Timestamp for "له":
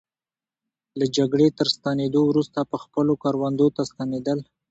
0.99-1.05